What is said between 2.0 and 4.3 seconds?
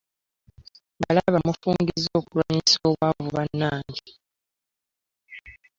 okulwanyisa obwavu bannange.